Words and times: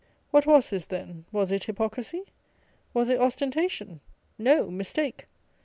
What 0.31 0.47
was 0.47 0.71
this, 0.71 0.87
then? 0.87 1.25
Was 1.31 1.51
it 1.51 1.65
hypocrisy; 1.65 2.23
was 2.91 3.09
it 3.09 3.21
ostentation? 3.21 3.99
No: 4.39 4.67
mistake. 4.71 5.27